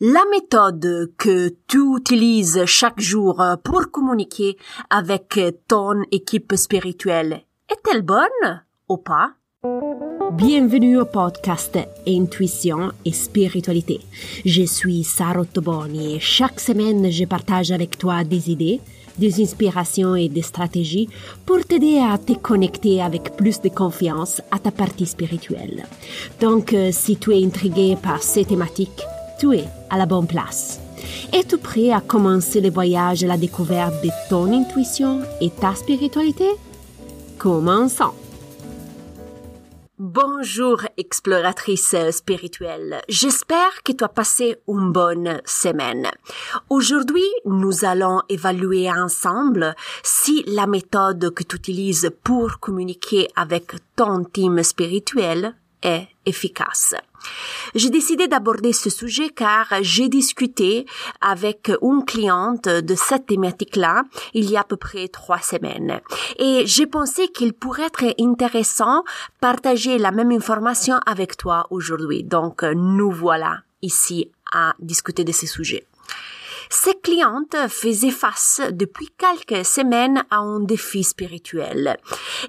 [0.00, 4.56] La méthode que tu utilises chaque jour pour communiquer
[4.90, 9.32] avec ton équipe spirituelle est-elle bonne ou pas?
[10.34, 11.76] Bienvenue au podcast
[12.06, 13.98] Intuition et Spiritualité.
[14.44, 18.80] Je suis Sarah Toboni et chaque semaine je partage avec toi des idées,
[19.18, 21.08] des inspirations et des stratégies
[21.44, 25.86] pour t'aider à te connecter avec plus de confiance à ta partie spirituelle.
[26.40, 29.02] Donc, euh, si tu es intrigué par ces thématiques,
[29.40, 30.80] tu es à la bonne place.
[31.32, 36.48] Es-tu prêt à commencer le voyage à la découverte de ton intuition et ta spiritualité?
[37.38, 38.14] Commençons.
[40.00, 46.06] Bonjour exploratrice spirituelle, j'espère que tu as passé une bonne semaine.
[46.70, 49.74] Aujourd'hui, nous allons évaluer ensemble
[50.04, 56.94] si la méthode que tu utilises pour communiquer avec ton team spirituel est efficace.
[57.74, 60.86] J'ai décidé d'aborder ce sujet car j'ai discuté
[61.20, 64.04] avec une cliente de cette thématique-là
[64.34, 66.00] il y a à peu près trois semaines.
[66.38, 69.04] Et j'ai pensé qu'il pourrait être intéressant
[69.40, 72.24] partager la même information avec toi aujourd'hui.
[72.24, 75.86] Donc, nous voilà ici à discuter de ces sujets.
[76.70, 81.96] Cette cliente faisait face depuis quelques semaines à un défi spirituel.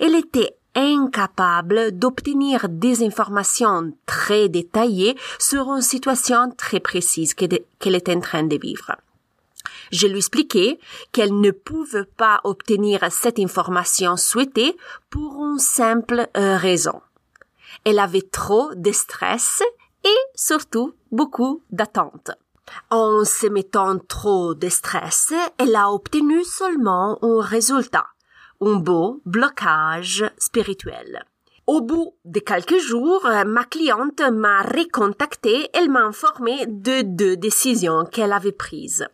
[0.02, 8.10] Elle était incapable d'obtenir des informations très détaillées sur une situation très précise qu'elle est
[8.10, 8.96] en train de vivre.
[9.92, 10.80] Je lui expliquai
[11.12, 14.78] qu'elle ne pouvait pas obtenir cette information souhaitée
[15.10, 17.02] pour une simple euh, raison.
[17.84, 19.64] Elle avait trop de stress
[20.04, 22.32] et surtout beaucoup d'attentes.
[22.92, 28.06] En se mettant trop de stress, elle a obtenu seulement un résultat
[28.62, 31.24] un beau blocage spirituel.
[31.68, 38.06] Au bout de quelques jours, ma cliente m'a recontacté, elle m'a informé de deux décisions
[38.06, 39.06] qu'elle avait prises.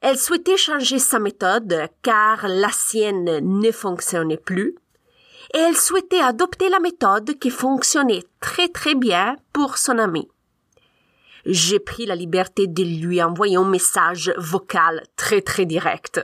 [0.00, 4.76] Elle souhaitait changer sa méthode car la sienne ne fonctionnait plus
[5.54, 10.28] et elle souhaitait adopter la méthode qui fonctionnait très très bien pour son ami
[11.46, 16.20] j'ai pris la liberté de lui envoyer un message vocal très très direct.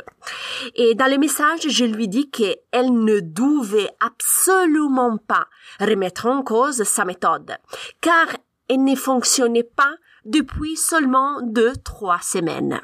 [0.74, 5.46] Et dans le message, je lui dis qu'elle ne devait absolument pas
[5.80, 7.56] remettre en cause sa méthode,
[8.00, 8.26] car
[8.68, 9.94] elle ne fonctionnait pas
[10.24, 12.80] depuis seulement deux, trois semaines.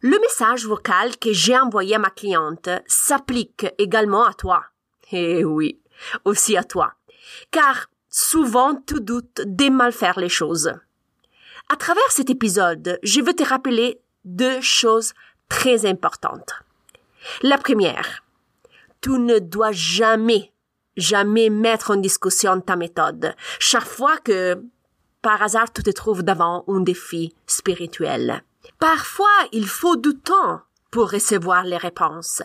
[0.00, 4.64] Le message vocal que j'ai envoyé à ma cliente s'applique également à toi.
[5.12, 5.80] Eh oui,
[6.24, 6.94] aussi à toi.
[7.50, 10.72] Car souvent tu doutes de mal faire les choses.
[11.68, 15.14] À travers cet épisode, je veux te rappeler deux choses
[15.48, 16.52] très importantes.
[17.42, 18.22] La première,
[19.00, 20.52] tu ne dois jamais,
[20.96, 24.62] jamais mettre en discussion ta méthode chaque fois que,
[25.22, 28.44] par hasard, tu te trouves devant un défi spirituel.
[28.78, 32.42] Parfois, il faut du temps pour recevoir les réponses.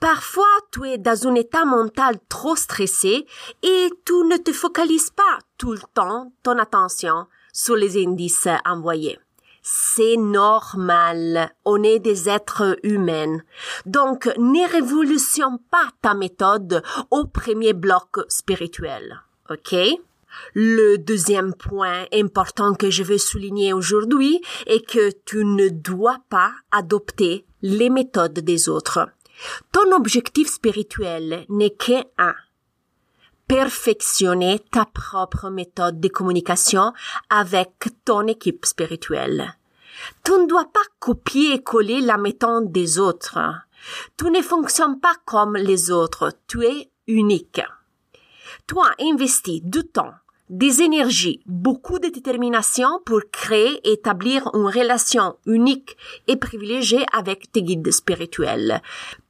[0.00, 3.26] Parfois, tu es dans un état mental trop stressé
[3.62, 9.18] et tu ne te focalises pas tout le temps ton attention sur les indices envoyés.
[9.62, 11.50] C'est normal.
[11.64, 13.38] On est des êtres humains.
[13.84, 19.20] Donc, ne révolutionne pas ta méthode au premier bloc spirituel.
[19.50, 19.74] OK?
[20.54, 26.52] Le deuxième point important que je veux souligner aujourd'hui est que tu ne dois pas
[26.70, 29.08] adopter les méthodes des autres.
[29.72, 32.34] Ton objectif spirituel n'est qu'un.
[33.46, 36.92] Perfectionner ta propre méthode de communication
[37.30, 39.54] avec ton équipe spirituelle.
[40.24, 43.38] Tu ne dois pas copier et coller la méthode des autres.
[44.16, 46.32] Tu ne fonctionnes pas comme les autres.
[46.46, 47.62] Tu es unique.
[48.66, 50.14] Toi, investis du temps,
[50.50, 57.52] des énergies, beaucoup de détermination pour créer et établir une relation unique et privilégiée avec
[57.52, 58.82] tes guides spirituels.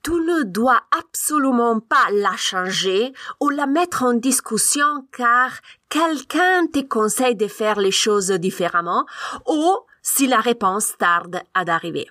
[0.03, 5.51] Tu ne dois absolument pas la changer ou la mettre en discussion car
[5.89, 9.05] quelqu'un te conseille de faire les choses différemment
[9.47, 12.07] ou si la réponse tarde à arriver.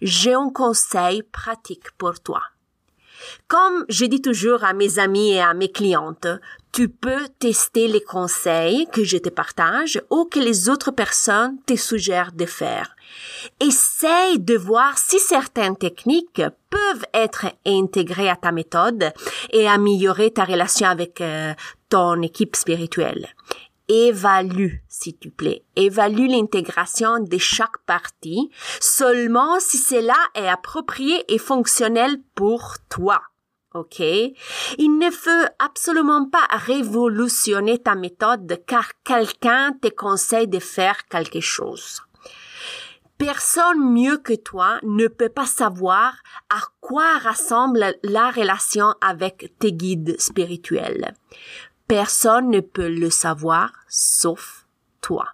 [0.00, 2.42] J'ai un conseil pratique pour toi.
[3.46, 6.26] Comme je dis toujours à mes amis et à mes clientes,
[6.72, 11.76] tu peux tester les conseils que je te partage ou que les autres personnes te
[11.76, 12.94] suggèrent de faire.
[13.60, 19.12] Essaye de voir si certaines techniques peuvent être intégrées à ta méthode
[19.50, 21.54] et améliorer ta relation avec euh,
[21.88, 23.28] ton équipe spirituelle.
[23.88, 25.64] Évalue, s'il te plaît.
[25.76, 28.50] Évalue l'intégration de chaque partie
[28.80, 33.22] seulement si cela est approprié et fonctionnel pour toi.
[33.74, 34.00] OK?
[34.00, 41.40] Il ne faut absolument pas révolutionner ta méthode car quelqu'un te conseille de faire quelque
[41.40, 42.02] chose.
[43.18, 46.14] Personne mieux que toi ne peut pas savoir
[46.50, 51.14] à quoi ressemble la relation avec tes guides spirituels.
[51.88, 54.66] Personne ne peut le savoir sauf
[55.00, 55.26] toi.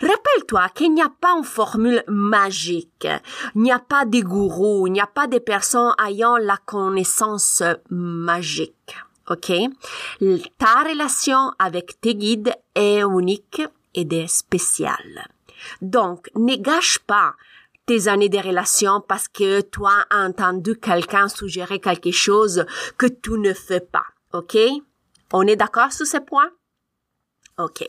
[0.00, 3.08] Rappelle-toi qu'il n'y a pas une formule magique,
[3.54, 7.62] il n'y a pas de gourous, il n'y a pas de personnes ayant la connaissance
[7.90, 8.96] magique.
[9.30, 9.52] OK?
[10.58, 13.62] Ta relation avec tes guides est unique
[13.94, 15.28] et spéciale.
[15.82, 17.34] Donc, ne gâche pas
[17.86, 22.64] tes années de relation parce que toi as entendu quelqu'un suggérer quelque chose
[22.96, 24.04] que tu ne fais pas.
[24.32, 24.56] OK?
[25.32, 26.50] On est d'accord sur ce point?
[27.58, 27.88] OK.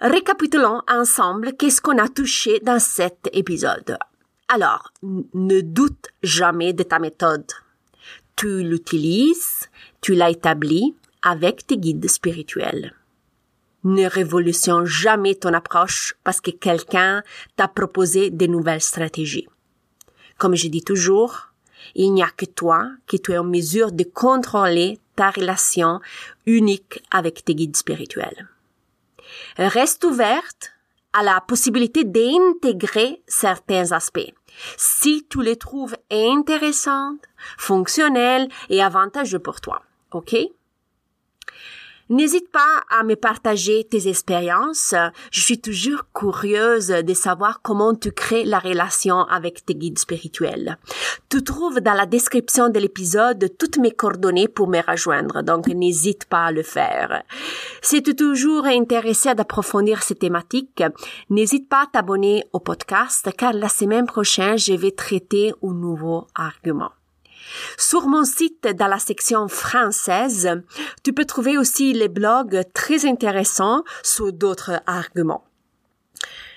[0.00, 3.98] Récapitulons ensemble qu'est-ce qu'on a touché dans cet épisode.
[4.46, 7.50] Alors, ne doute jamais de ta méthode.
[8.36, 9.68] Tu l'utilises,
[10.00, 12.94] tu l'as établie avec tes guides spirituels.
[13.82, 17.22] Ne révolutionne jamais ton approche parce que quelqu'un
[17.56, 19.48] t'a proposé de nouvelles stratégies.
[20.36, 21.47] Comme je dis toujours,
[21.94, 26.00] il n'y a que toi qui tu es en mesure de contrôler ta relation
[26.46, 28.48] unique avec tes guides spirituels
[29.58, 30.72] reste ouverte
[31.12, 34.32] à la possibilité d'intégrer certains aspects.
[34.76, 37.16] Si tu les trouves intéressants,
[37.56, 39.82] fonctionnels et avantageux pour toi.
[40.12, 40.36] OK?
[42.10, 44.94] N'hésite pas à me partager tes expériences.
[45.30, 50.78] Je suis toujours curieuse de savoir comment tu crées la relation avec tes guides spirituels.
[51.28, 56.24] Tu trouves dans la description de l'épisode toutes mes coordonnées pour me rejoindre, donc n'hésite
[56.24, 57.22] pas à le faire.
[57.82, 60.82] Si tu es toujours intéressé d'approfondir ces thématiques,
[61.28, 66.26] n'hésite pas à t'abonner au podcast car la semaine prochaine, je vais traiter un nouveau
[66.34, 66.92] argument.
[67.76, 70.62] Sur mon site, dans la section française,
[71.02, 75.44] tu peux trouver aussi les blogs très intéressants sur d'autres arguments.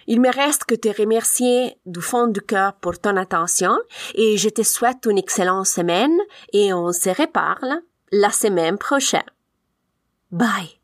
[0.07, 3.77] Il me reste que te remercier du fond du cœur pour ton attention
[4.15, 6.17] et je te souhaite une excellente semaine
[6.53, 9.29] et on se reparle la semaine prochaine.
[10.31, 10.80] Bye.